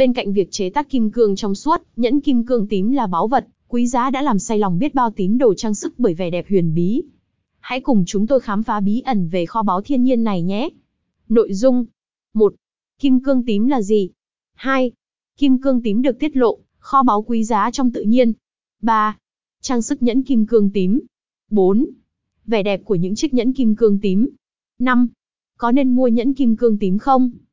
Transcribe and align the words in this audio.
Bên 0.00 0.12
cạnh 0.12 0.32
việc 0.32 0.48
chế 0.50 0.70
tác 0.70 0.90
kim 0.90 1.10
cương 1.10 1.36
trong 1.36 1.54
suốt, 1.54 1.82
nhẫn 1.96 2.20
kim 2.20 2.46
cương 2.46 2.66
tím 2.68 2.90
là 2.90 3.06
báu 3.06 3.28
vật, 3.28 3.46
quý 3.68 3.86
giá 3.86 4.10
đã 4.10 4.22
làm 4.22 4.38
say 4.38 4.58
lòng 4.58 4.78
biết 4.78 4.94
bao 4.94 5.10
tín 5.10 5.38
đồ 5.38 5.54
trang 5.54 5.74
sức 5.74 5.94
bởi 5.98 6.14
vẻ 6.14 6.30
đẹp 6.30 6.46
huyền 6.48 6.74
bí. 6.74 7.02
Hãy 7.58 7.80
cùng 7.80 8.04
chúng 8.06 8.26
tôi 8.26 8.40
khám 8.40 8.62
phá 8.62 8.80
bí 8.80 9.00
ẩn 9.00 9.28
về 9.28 9.46
kho 9.46 9.62
báu 9.62 9.82
thiên 9.82 10.04
nhiên 10.04 10.24
này 10.24 10.42
nhé. 10.42 10.68
Nội 11.28 11.54
dung 11.54 11.86
1. 12.34 12.54
Kim 12.98 13.20
cương 13.20 13.44
tím 13.46 13.66
là 13.66 13.82
gì? 13.82 14.10
2. 14.54 14.92
Kim 15.36 15.58
cương 15.58 15.82
tím 15.82 16.02
được 16.02 16.18
tiết 16.18 16.36
lộ, 16.36 16.58
kho 16.78 17.02
báu 17.02 17.22
quý 17.22 17.44
giá 17.44 17.70
trong 17.70 17.92
tự 17.92 18.02
nhiên. 18.02 18.32
3. 18.82 19.18
Trang 19.62 19.82
sức 19.82 20.02
nhẫn 20.02 20.22
kim 20.22 20.46
cương 20.46 20.70
tím. 20.70 21.00
4. 21.50 21.86
Vẻ 22.46 22.62
đẹp 22.62 22.84
của 22.84 22.94
những 22.94 23.14
chiếc 23.14 23.34
nhẫn 23.34 23.52
kim 23.52 23.76
cương 23.76 23.98
tím. 24.00 24.30
5. 24.78 25.08
Có 25.58 25.72
nên 25.72 25.96
mua 25.96 26.08
nhẫn 26.08 26.34
kim 26.34 26.56
cương 26.56 26.78
tím 26.78 26.98
không? 26.98 27.30